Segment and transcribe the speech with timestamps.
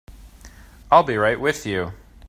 [0.89, 1.91] I'll be right with you.